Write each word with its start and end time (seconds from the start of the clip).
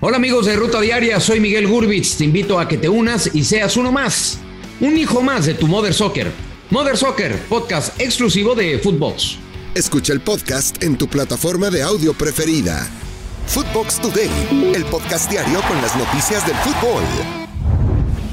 Hola 0.00 0.18
amigos 0.18 0.46
de 0.46 0.54
Ruta 0.54 0.80
Diaria, 0.80 1.18
soy 1.18 1.40
Miguel 1.40 1.66
Gurbitz. 1.66 2.18
Te 2.18 2.24
invito 2.24 2.60
a 2.60 2.68
que 2.68 2.78
te 2.78 2.88
unas 2.88 3.34
y 3.34 3.42
seas 3.42 3.76
uno 3.76 3.90
más. 3.90 4.38
Un 4.78 4.96
hijo 4.96 5.22
más 5.22 5.44
de 5.44 5.54
tu 5.54 5.66
Mother 5.66 5.92
Soccer. 5.92 6.30
Mother 6.70 6.96
Soccer, 6.96 7.36
podcast 7.48 8.00
exclusivo 8.00 8.54
de 8.54 8.78
Footbox. 8.78 9.38
Escucha 9.74 10.12
el 10.12 10.20
podcast 10.20 10.80
en 10.84 10.96
tu 10.96 11.08
plataforma 11.08 11.68
de 11.70 11.82
audio 11.82 12.14
preferida. 12.14 12.88
Footbox 13.48 14.00
Today, 14.00 14.30
el 14.72 14.84
podcast 14.84 15.28
diario 15.32 15.60
con 15.62 15.82
las 15.82 15.96
noticias 15.96 16.46
del 16.46 16.54
fútbol. 16.58 17.02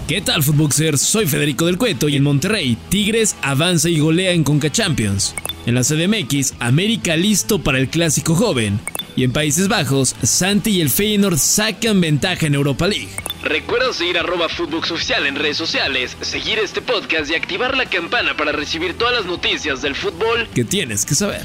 ¿Qué 0.07 0.21
tal, 0.21 0.43
Footboxers? 0.43 1.01
Soy 1.01 1.25
Federico 1.25 1.65
del 1.65 1.79
Cueto 1.79 2.07
y 2.09 2.15
en 2.15 2.21
Monterrey, 2.21 2.77
Tigres 2.89 3.35
avanza 3.41 3.89
y 3.89 3.97
golea 3.97 4.33
en 4.33 4.43
Conca 4.43 4.71
Champions. 4.71 5.33
En 5.65 5.73
la 5.73 5.81
CDMX, 5.81 6.53
América 6.59 7.17
listo 7.17 7.57
para 7.57 7.79
el 7.79 7.89
clásico 7.89 8.35
joven. 8.35 8.79
Y 9.15 9.23
en 9.23 9.31
Países 9.31 9.67
Bajos, 9.67 10.15
Santi 10.23 10.71
y 10.71 10.81
el 10.81 10.89
Feyenoord 10.89 11.37
sacan 11.37 12.01
ventaja 12.01 12.47
en 12.47 12.55
Europa 12.55 12.87
League. 12.87 13.09
Recuerda 13.43 13.93
seguir 13.93 14.17
arroba 14.17 14.49
Footbox 14.49 14.91
Oficial 14.91 15.25
en 15.25 15.35
redes 15.35 15.55
sociales, 15.55 16.17
seguir 16.21 16.57
este 16.59 16.81
podcast 16.81 17.29
y 17.29 17.35
activar 17.35 17.77
la 17.77 17.85
campana 17.85 18.35
para 18.35 18.51
recibir 18.51 18.97
todas 18.97 19.13
las 19.13 19.25
noticias 19.25 19.81
del 19.81 19.95
fútbol 19.95 20.47
que 20.53 20.63
tienes 20.65 21.05
que 21.05 21.15
saber. 21.15 21.43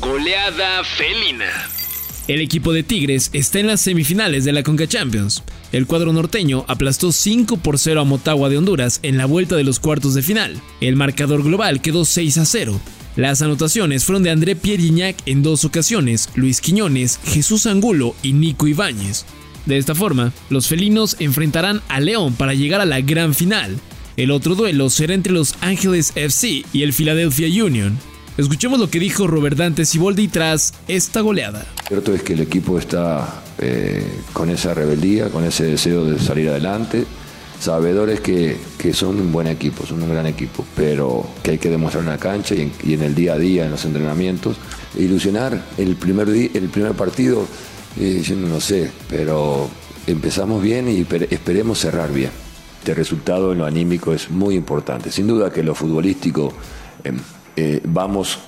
Goleada 0.00 0.82
felina. 0.84 1.50
El 2.28 2.40
equipo 2.40 2.72
de 2.72 2.82
Tigres 2.82 3.30
está 3.32 3.58
en 3.58 3.68
las 3.68 3.80
semifinales 3.80 4.44
de 4.44 4.52
la 4.52 4.62
Conca 4.62 4.86
Champions. 4.86 5.42
El 5.72 5.86
cuadro 5.86 6.12
norteño 6.12 6.64
aplastó 6.68 7.12
5 7.12 7.58
por 7.58 7.78
0 7.78 8.02
a 8.02 8.04
Motagua 8.04 8.48
de 8.48 8.58
Honduras 8.58 9.00
en 9.02 9.16
la 9.16 9.26
vuelta 9.26 9.56
de 9.56 9.64
los 9.64 9.80
cuartos 9.80 10.14
de 10.14 10.22
final. 10.22 10.60
El 10.80 10.96
marcador 10.96 11.42
global 11.42 11.80
quedó 11.80 12.04
6 12.04 12.38
a 12.38 12.44
0. 12.44 12.80
Las 13.18 13.42
anotaciones 13.42 14.04
fueron 14.04 14.22
de 14.22 14.30
André 14.30 14.54
Pierre 14.54 15.16
en 15.26 15.42
dos 15.42 15.64
ocasiones, 15.64 16.28
Luis 16.36 16.60
Quiñones, 16.60 17.18
Jesús 17.24 17.66
Angulo 17.66 18.14
y 18.22 18.32
Nico 18.32 18.68
Ibáñez. 18.68 19.24
De 19.66 19.76
esta 19.76 19.96
forma, 19.96 20.32
los 20.50 20.68
felinos 20.68 21.16
enfrentarán 21.18 21.82
a 21.88 21.98
León 21.98 22.34
para 22.34 22.54
llegar 22.54 22.80
a 22.80 22.84
la 22.84 23.00
gran 23.00 23.34
final. 23.34 23.76
El 24.16 24.30
otro 24.30 24.54
duelo 24.54 24.88
será 24.88 25.14
entre 25.14 25.32
los 25.32 25.56
Ángeles 25.62 26.12
FC 26.14 26.64
y 26.72 26.84
el 26.84 26.92
Philadelphia 26.92 27.48
Union. 27.64 27.98
Escuchemos 28.36 28.78
lo 28.78 28.88
que 28.88 29.00
dijo 29.00 29.26
Robert 29.26 29.56
Dante 29.56 29.84
Siboldi 29.84 30.28
tras 30.28 30.74
esta 30.86 31.20
goleada. 31.20 31.66
Cierto 31.88 32.14
es 32.14 32.22
que 32.22 32.34
el 32.34 32.40
equipo 32.42 32.78
está 32.78 33.42
eh, 33.58 34.06
con 34.32 34.48
esa 34.48 34.74
rebeldía, 34.74 35.28
con 35.30 35.42
ese 35.42 35.64
deseo 35.64 36.04
de 36.04 36.20
salir 36.20 36.50
adelante, 36.50 37.04
sabedores 37.60 38.20
que, 38.20 38.56
que, 38.78 38.92
son 38.92 39.20
un 39.20 39.32
buen 39.32 39.46
equipo, 39.46 39.84
son 39.84 40.02
un 40.02 40.10
gran 40.10 40.26
equipo, 40.26 40.64
pero 40.76 41.26
que 41.42 41.52
hay 41.52 41.58
que 41.58 41.70
demostrar 41.70 42.04
en 42.04 42.10
la 42.10 42.18
cancha 42.18 42.54
y 42.54 42.92
en, 42.94 43.02
el 43.02 43.14
día 43.14 43.34
a 43.34 43.38
día, 43.38 43.64
en 43.64 43.70
los 43.70 43.84
entrenamientos. 43.84 44.56
Ilusionar 44.96 45.62
el 45.76 45.96
primer, 45.96 46.28
el 46.28 46.68
primer 46.68 46.92
partido, 46.92 47.46
eh, 47.98 48.22
yo 48.24 48.36
no 48.36 48.60
sé, 48.60 48.90
pero 49.08 49.68
empezamos 50.06 50.62
bien 50.62 50.88
y 50.88 51.06
esperemos 51.30 51.78
cerrar 51.78 52.12
bien. 52.12 52.30
Este 52.78 52.94
resultado 52.94 53.52
en 53.52 53.58
lo 53.58 53.66
anímico 53.66 54.12
es 54.12 54.30
muy 54.30 54.54
importante. 54.54 55.10
Sin 55.10 55.26
duda 55.26 55.52
que 55.52 55.62
lo 55.62 55.74
futbolístico 55.74 56.52
em, 57.04 57.18
eh, 57.56 57.80
vamos 57.84 58.38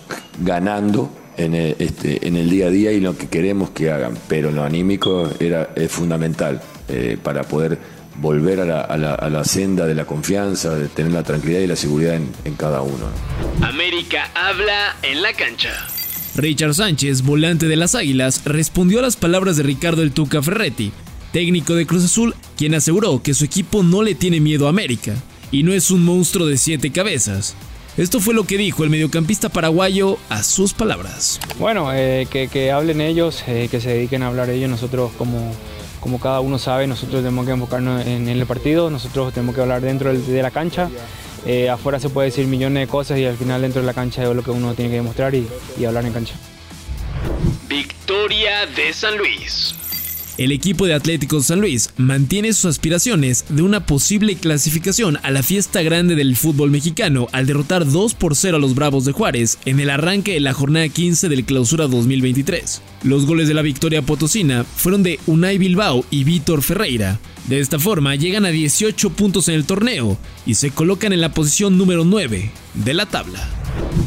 ganando 0.43 1.11
en 1.37 1.55
el, 1.55 1.77
este, 1.79 2.27
en 2.27 2.37
el 2.37 2.49
día 2.49 2.67
a 2.67 2.71
día 2.71 2.93
y 2.93 3.01
lo 3.01 3.17
que 3.17 3.29
queremos 3.29 3.71
que 3.71 3.91
hagan, 3.91 4.15
pero 4.29 4.51
lo 4.51 4.63
anímico 4.63 5.29
era, 5.41 5.71
es 5.75 5.91
fundamental 5.91 6.61
eh, 6.89 7.19
para 7.23 7.43
poder 7.45 7.79
volver 8.21 8.61
a 8.61 8.65
la, 8.65 8.81
a, 8.83 9.31
la, 9.31 9.45
senda 9.45 9.87
de 9.87 9.95
la 9.95 10.05
confianza, 10.05 10.75
de 10.75 10.89
tener 10.89 11.13
la 11.13 11.23
tranquilidad 11.23 11.61
y 11.61 11.67
la 11.67 11.77
seguridad 11.77 12.15
en, 12.15 12.29
en 12.45 12.55
cada 12.55 12.83
uno. 12.83 13.07
América 13.63 14.31
habla 14.35 14.97
en 15.03 15.23
la 15.23 15.33
cancha. 15.33 15.71
Richard 16.37 16.75
Sánchez, 16.75 17.23
volante 17.23 17.67
de 17.67 17.77
las 17.77 17.95
Águilas, 17.95 18.43
respondió 18.45 18.99
a 19.01 19.03
las 19.03 19.17
palabras 19.17 19.57
de 19.57 19.63
Ricardo 19.63 20.03
El 20.03 20.13
Tuca 20.13 20.43
Ferretti, 20.43 20.93
técnico 21.33 21.75
de 21.75 21.87
Cruz 21.87 22.05
Azul, 22.05 22.35
quien 22.57 22.75
aseguró 22.75 23.23
que 23.23 23.35
su 23.35 23.45
equipo 23.45 23.83
no 23.83 24.03
le 24.03 24.15
tiene 24.15 24.41
miedo 24.41 24.67
a 24.67 24.71
América 24.71 25.15
y 25.51 25.63
no 25.63 25.73
es 25.73 25.91
un 25.91 26.05
monstruo 26.05 26.47
de 26.47 26.57
siete 26.57 26.91
cabezas. 26.93 27.57
Esto 27.97 28.21
fue 28.21 28.35
lo 28.35 28.45
que 28.45 28.57
dijo 28.57 28.85
el 28.85 28.91
mediocampista 28.91 29.49
paraguayo 29.49 30.19
a 30.29 30.43
sus 30.43 30.73
palabras. 30.73 31.41
Bueno, 31.59 31.91
eh, 31.93 32.27
que, 32.31 32.71
hablen 32.71 33.01
ellos, 33.01 33.43
eh, 33.49 33.69
que 33.71 33.81
se 33.81 33.91
dediquen 33.91 34.23
a 34.23 34.29
hablar 34.29 34.49
ellos. 34.49 34.71
Nosotros, 34.71 35.11
como, 35.19 35.53
como 36.01 36.19
cada 36.19 36.41
uno 36.41 36.59
sabe, 36.59 36.87
nosotros 36.87 37.23
tenemos 37.23 37.47
que 37.47 37.53
enfocarnos 37.53 38.07
en, 38.07 38.29
el 38.29 38.47
partido, 38.47 38.91
nosotros 38.91 39.33
tenemos 39.33 39.55
que 39.55 39.61
hablar 39.61 39.81
dentro 39.83 40.13
de 40.13 40.43
la 40.43 40.51
cancha. 40.51 40.91
Eh, 41.47 41.71
afuera 41.71 41.99
se 41.99 42.11
puede 42.11 42.29
decir 42.29 42.47
millones 42.47 42.87
de 42.87 42.91
cosas 42.91 43.19
y 43.19 43.25
al 43.25 43.37
final 43.37 43.63
dentro 43.63 43.81
de 43.81 43.87
la 43.87 43.95
cancha 43.95 44.23
es 44.23 44.35
lo 44.35 44.43
que 44.43 44.51
uno 44.51 44.75
tiene 44.75 44.91
que 44.91 44.97
demostrar 44.97 45.35
y, 45.35 45.49
y 45.79 45.85
hablar 45.85 46.05
en 46.05 46.13
cancha. 46.13 46.35
Victoria 47.69 48.67
de 48.67 48.93
San 48.93 49.17
Luis. 49.17 49.75
El 50.41 50.53
equipo 50.53 50.87
de 50.87 50.95
Atlético 50.95 51.43
San 51.43 51.61
Luis 51.61 51.91
mantiene 51.99 52.55
sus 52.55 52.65
aspiraciones 52.65 53.45
de 53.51 53.61
una 53.61 53.85
posible 53.85 54.37
clasificación 54.37 55.19
a 55.23 55.31
la 55.31 55.43
fiesta 55.43 55.83
grande 55.83 56.15
del 56.15 56.35
fútbol 56.35 56.71
mexicano 56.71 57.27
al 57.33 57.45
derrotar 57.45 57.85
2 57.85 58.15
por 58.15 58.35
0 58.35 58.57
a 58.57 58.59
los 58.59 58.75
Bravos 58.75 59.05
de 59.05 59.13
Juárez 59.13 59.59
en 59.67 59.81
el 59.81 59.91
arranque 59.91 60.33
de 60.33 60.41
la 60.41 60.55
jornada 60.55 60.89
15 60.89 61.29
del 61.29 61.45
Clausura 61.45 61.89
2023. 61.89 62.81
Los 63.03 63.27
goles 63.27 63.49
de 63.49 63.55
la 63.55 63.61
victoria 63.61 64.01
potosina 64.01 64.65
fueron 64.65 65.03
de 65.03 65.21
Unai 65.27 65.59
Bilbao 65.59 66.07
y 66.11 66.25
Víctor 66.25 66.63
Ferreira. 66.63 67.21
De 67.47 67.61
esta 67.61 67.79
forma 67.79 68.15
llegan 68.15 68.47
a 68.47 68.51
18 68.51 69.11
puntos 69.11 69.47
en 69.49 69.57
el 69.57 69.67
torneo 69.67 70.17
y 70.47 70.55
se 70.55 70.71
colocan 70.71 71.13
en 71.13 71.21
la 71.21 71.35
posición 71.35 71.77
número 71.77 72.07
9 72.07 72.51
de 72.73 72.95
la 72.95 73.05
tabla. 73.05 73.47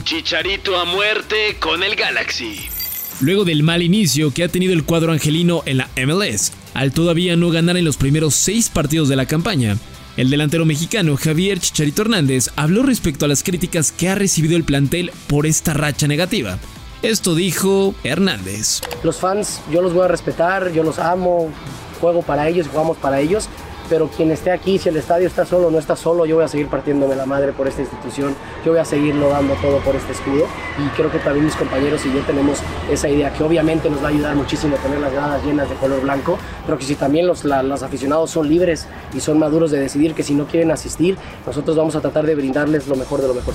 Chicharito 0.04 0.80
a 0.80 0.86
muerte 0.86 1.58
con 1.60 1.84
el 1.84 1.96
Galaxy. 1.96 2.73
Luego 3.19 3.46
del 3.46 3.63
mal 3.63 3.81
inicio 3.81 4.34
que 4.34 4.44
ha 4.44 4.47
tenido 4.47 4.74
el 4.74 4.84
cuadro 4.84 5.12
angelino 5.12 5.62
en 5.66 5.78
la 5.78 5.90
MLS, 5.96 6.51
al 6.74 6.91
todavía 6.91 7.35
no 7.35 7.50
ganar 7.51 7.78
en 7.78 7.85
los 7.85 7.97
primeros 7.97 8.34
seis 8.35 8.69
partidos 8.69 9.07
de 9.07 9.16
la 9.16 9.25
campaña, 9.25 9.78
el 10.18 10.29
delantero 10.29 10.66
mexicano 10.66 11.16
Javier 11.18 11.59
Chicharito 11.59 12.03
Hernández 12.03 12.50
habló 12.56 12.84
respecto 12.84 13.25
a 13.25 13.28
las 13.28 13.44
críticas 13.44 13.91
que 13.91 14.09
ha 14.09 14.16
recibido 14.16 14.57
el 14.57 14.63
plantel 14.63 15.12
por 15.28 15.46
esta 15.46 15.74
racha 15.74 16.07
negativa. 16.07 16.57
Esto 17.01 17.35
dijo 17.35 17.96
Hernández. 18.03 18.81
Los 19.03 19.18
fans, 19.18 19.62
yo 19.72 19.81
los 19.81 19.94
voy 19.94 20.06
a 20.06 20.07
respetar, 20.07 20.72
yo 20.72 20.84
los 20.84 21.00
amo, 21.00 21.51
juego 22.00 22.22
para 22.22 22.47
ellos, 22.47 22.68
jugamos 22.68 22.97
para 22.97 23.19
ellos 23.22 23.47
pero 23.94 24.08
quien 24.08 24.31
esté 24.31 24.50
aquí, 24.50 24.80
si 24.80 24.90
el 24.90 24.98
estadio 24.98 25.28
está 25.28 25.46
solo 25.46 25.68
o 25.68 25.70
no 25.70 25.78
está 25.78 25.96
solo, 25.96 26.26
yo 26.26 26.38
voy 26.38 26.46
a 26.46 26.48
seguir 26.48 26.66
partiéndome 26.66 27.16
la 27.16 27.28
madre 27.28 27.52
por 27.52 27.68
esta 27.68 27.81
institución, 27.81 28.36
yo 28.66 28.72
voy 28.72 28.81
a 28.81 28.86
seguirlo 28.86 29.30
dando 29.30 29.54
todo 29.62 29.78
por 29.81 29.96
este 29.96 30.14
escudo 30.14 30.48
y 30.84 30.88
creo 30.96 31.12
que 31.12 31.20
también 31.20 31.46
mis 31.46 31.56
compañeros 31.56 32.04
y 32.08 32.12
yo 32.12 32.22
tenemos 32.22 32.58
esa 32.90 33.08
idea 33.08 33.31
que 33.31 33.44
obviamente 33.44 33.92
nos 33.92 34.02
va 34.02 34.08
a 34.08 34.09
ayudar 34.09 34.36
muchísimo 34.36 34.78
tener 34.78 35.00
las 35.00 35.14
gradas 35.14 35.46
llenas 35.46 35.70
de 35.70 35.76
color 35.76 36.02
blanco, 36.02 36.40
pero 36.66 36.80
que 36.80 36.86
si 36.86 36.96
también 36.96 37.28
los, 37.28 37.44
los 37.46 37.84
aficionados 37.84 38.31
son 38.31 38.50
libres 38.50 38.88
y 39.14 39.20
son 39.20 39.38
maduros 39.38 39.70
de 39.70 39.80
decidir 39.80 40.16
que 40.16 40.24
si 40.24 40.34
no 40.34 40.48
quieren 40.48 40.72
asistir, 40.72 41.16
nosotros 41.46 41.78
vamos 41.78 41.96
a 41.96 42.02
tratar 42.02 42.25
de 42.25 42.34
brindarles 42.34 42.88
lo 42.88 42.96
mejor 42.96 43.22
de 43.22 43.28
lo 43.28 43.36
mejor. 43.36 43.54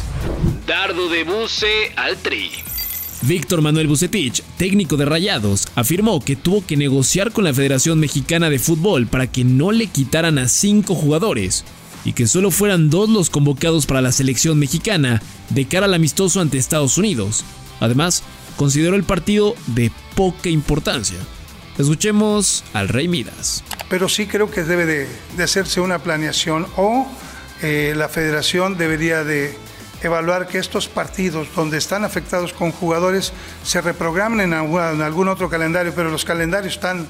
Dardo 0.69 1.09
de 1.09 1.25
Buce 1.25 1.91
al 1.97 2.17
Tri. 2.19 2.78
Víctor 3.23 3.63
Manuel 3.63 3.89
Bucetich, 3.89 4.43
técnico 4.57 4.97
de 4.97 5.05
Rayados, 5.05 5.67
afirmó 5.75 6.21
que 6.21 6.37
tuvo 6.37 6.65
que 6.65 6.77
negociar 6.77 7.33
con 7.33 7.45
la 7.45 7.53
Federación 7.53 7.99
Mexicana 7.99 8.49
de 8.49 8.59
Fútbol 8.59 9.07
para 9.07 9.27
que 9.27 9.45
no 9.45 9.73
le 9.73 9.89
quitaran 9.89 10.39
a 10.39 10.49
cinco 10.49 10.95
jugadores 10.95 11.65
y 12.05 12.13
que 12.13 12.29
solo 12.29 12.51
fueran 12.51 12.91
dos 12.91 13.09
los 13.09 13.29
convocados 13.29 13.87
para 13.87 14.01
la 14.01 14.13
selección 14.13 14.59
mexicana 14.59 15.21
de 15.51 15.67
cara 15.67 15.87
al 15.87 15.95
amistoso 15.95 16.41
ante 16.41 16.59
Estados 16.59 16.97
Unidos. 16.97 17.45
Además, 17.81 18.23
consideró 18.57 18.95
el 18.95 19.05
partido 19.05 19.57
de 19.67 19.91
poca 20.15 20.49
importancia. 20.49 21.19
Escuchemos 21.77 22.65
al 22.73 22.89
Rey 22.89 23.09
Midas. 23.09 23.65
Pero 23.91 24.09
sí 24.09 24.27
creo 24.27 24.51
que 24.51 24.63
debe 24.63 24.87
de, 24.87 25.43
hacerse 25.43 25.81
una 25.81 25.99
planeación 26.01 26.67
o 26.77 27.07
eh, 27.63 27.95
la 27.97 28.09
federación 28.09 28.79
debería 28.79 29.25
de 29.25 29.57
evaluar 30.03 30.47
que 30.47 30.59
estos 30.59 30.89
partidos 30.89 31.49
donde 31.55 31.79
están 31.79 32.05
afectados 32.05 32.53
con 32.53 32.73
jugadores 32.73 33.33
se 33.65 33.81
reprogramen 33.81 34.53
en, 34.53 34.55
algún 34.55 35.29
otro 35.29 35.49
calendario, 35.49 35.93
pero 35.95 36.11
los 36.11 36.25
calendarios 36.25 36.75
están 36.75 37.07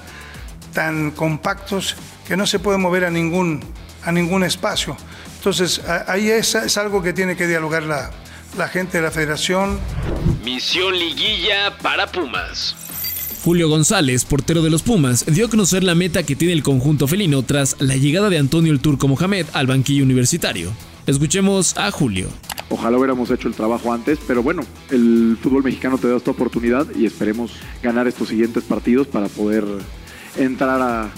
tan 0.72 1.10
compactos 1.10 1.97
que 2.27 2.36
no 2.36 2.47
se 2.47 2.59
puede 2.59 2.78
mover 2.78 3.04
a 3.04 3.10
ningún, 3.10 3.60
a 4.04 4.13
ningún 4.13 4.45
espacio. 4.45 4.97
Entonces, 5.36 5.80
ahí 6.07 6.30
es, 6.30 6.54
es 6.54 6.77
algo 6.78 7.03
que 7.03 7.13
tiene 7.13 7.36
que 7.36 7.47
dialogar 7.47 7.83
la, 7.84 8.10
la 8.57 8.68
gente 8.68 8.98
de 8.98 9.04
la 9.04 9.10
federación. 9.10 9.78
Misión 10.45 10.98
liguilla 10.98 11.77
para 11.78 12.07
Pumas. 12.07 12.74
Julio 13.45 13.68
González, 13.68 14.24
portero 14.24 14.63
de 14.63 14.71
los 14.71 14.83
Pumas, 14.83 15.24
dio 15.27 15.47
a 15.47 15.48
conocer 15.48 15.84
la 15.84 15.95
meta 15.95 16.22
que 16.22 16.36
tiene 16.36 16.53
el 16.53 16.63
conjunto 16.63 17.07
felino 17.07 17.42
tras 17.42 17.77
la 17.78 17.97
llegada 17.97 18.28
de 18.28 18.39
Antonio 18.39 18.72
el 18.72 18.80
Turco 18.80 19.09
Mohamed 19.09 19.47
al 19.53 19.66
banquillo 19.66 20.04
universitario. 20.04 20.72
Escuchemos 21.07 21.77
a 21.78 21.91
Julio. 21.91 22.28
Ojalá 22.70 22.98
hubiéramos 22.98 23.30
hecho 23.30 23.48
el 23.48 23.54
trabajo 23.54 23.92
antes, 23.92 24.18
pero 24.26 24.42
bueno, 24.42 24.62
el 24.91 25.38
fútbol 25.42 25.62
mexicano 25.62 25.97
te 25.97 26.09
da 26.09 26.16
esta 26.16 26.30
oportunidad 26.30 26.86
y 26.94 27.06
esperemos 27.06 27.53
ganar 27.82 28.06
estos 28.06 28.28
siguientes 28.28 28.65
partidos 28.65 29.06
para 29.06 29.28
poder 29.28 29.65
entrar 30.36 31.10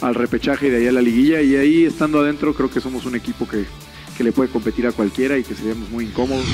al 0.00 0.14
repechaje 0.14 0.68
y 0.68 0.70
de 0.70 0.78
ahí 0.78 0.86
a 0.86 0.92
la 0.92 1.02
liguilla. 1.02 1.42
Y 1.42 1.56
ahí 1.56 1.84
estando 1.84 2.20
adentro 2.20 2.54
creo 2.54 2.70
que 2.70 2.80
somos 2.80 3.04
un 3.04 3.14
equipo 3.14 3.46
que, 3.46 3.66
que 4.16 4.24
le 4.24 4.32
puede 4.32 4.48
competir 4.48 4.86
a 4.86 4.92
cualquiera 4.92 5.36
y 5.36 5.44
que 5.44 5.54
seríamos 5.54 5.90
muy 5.90 6.06
incómodos. 6.06 6.46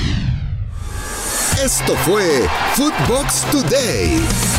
Esto 1.63 1.95
fue 2.05 2.45
Footbox 2.75 3.45
Today. 3.51 4.52